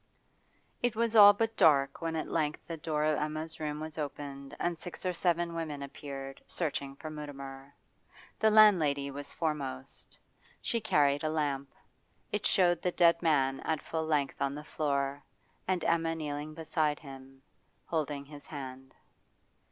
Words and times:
It 0.81 0.95
was 0.95 1.15
all 1.15 1.31
but 1.31 1.55
dark 1.55 2.01
when 2.01 2.15
at 2.15 2.27
length 2.27 2.65
the 2.65 2.75
door 2.75 3.03
of 3.03 3.19
Emma's 3.19 3.59
room 3.59 3.79
was 3.79 3.99
opened 3.99 4.55
and 4.59 4.75
six 4.75 5.05
or 5.05 5.13
seven 5.13 5.53
women 5.53 5.83
appeared, 5.83 6.41
searching 6.47 6.95
for 6.95 7.11
Mutimer. 7.11 7.71
The 8.39 8.49
landlady 8.49 9.11
was 9.11 9.31
foremost; 9.31 10.17
she 10.59 10.81
carried 10.81 11.23
a 11.23 11.29
lamp. 11.29 11.69
It 12.31 12.47
showed 12.47 12.81
the 12.81 12.91
dead 12.91 13.21
man 13.21 13.59
at 13.59 13.83
full 13.83 14.05
length 14.07 14.41
on 14.41 14.55
the 14.55 14.63
floor, 14.63 15.23
and 15.67 15.83
Emma 15.85 16.15
kneeling 16.15 16.55
beside 16.55 16.97
him, 16.97 17.43
holding 17.85 18.25
his 18.25 18.47
hand. 18.47 18.95